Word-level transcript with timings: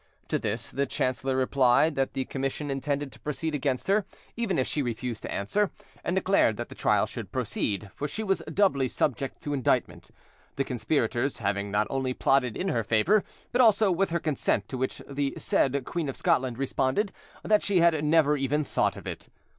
To 0.29 0.39
this 0.39 0.71
the 0.71 0.87
chancellor 0.87 1.35
replied 1.35 1.93
that 1.93 2.13
the 2.13 2.25
commission 2.25 2.71
intended 2.71 3.11
to 3.11 3.19
proceed 3.19 3.53
against 3.53 3.87
her, 3.87 4.03
even 4.35 4.57
if 4.57 4.65
she 4.65 4.81
refused 4.81 5.21
to 5.21 5.31
answer, 5.31 5.69
and 6.03 6.15
declared 6.15 6.57
that 6.57 6.69
the 6.69 6.73
trial 6.73 7.05
should 7.05 7.31
proceed; 7.31 7.91
for 7.93 8.07
she 8.07 8.23
was 8.23 8.41
doubly 8.51 8.87
subject 8.87 9.43
to 9.43 9.53
indictment, 9.53 10.09
the 10.55 10.63
conspirators 10.63 11.37
having 11.37 11.69
not 11.69 11.85
only 11.91 12.15
plotted 12.15 12.57
in 12.57 12.69
her 12.69 12.83
favour, 12.83 13.23
but 13.51 13.61
also 13.61 13.91
with 13.91 14.09
her 14.09 14.19
consent: 14.19 14.67
to 14.69 14.77
which 14.79 15.03
the 15.07 15.35
said 15.37 15.85
Queen 15.85 16.09
of 16.09 16.17
Scotland 16.17 16.57
responded 16.57 17.11
that 17.43 17.61
she 17.61 17.79
had 17.79 18.03
never 18.03 18.35
even 18.35 18.63
thought 18.63 18.97
of 18.97 19.05
it. 19.05 19.29